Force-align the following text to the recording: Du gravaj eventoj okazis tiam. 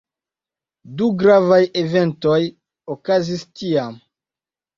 Du 1.01 1.09
gravaj 1.23 1.59
eventoj 1.81 2.39
okazis 2.95 3.45
tiam. 3.61 3.95